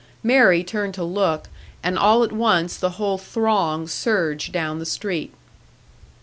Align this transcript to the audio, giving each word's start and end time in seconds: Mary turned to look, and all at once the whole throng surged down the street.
Mary 0.23 0.63
turned 0.63 0.95
to 0.95 1.03
look, 1.03 1.47
and 1.83 1.95
all 1.95 2.23
at 2.23 2.31
once 2.31 2.75
the 2.75 2.89
whole 2.97 3.19
throng 3.19 3.87
surged 3.87 4.51
down 4.51 4.79
the 4.79 4.83
street. 4.87 5.31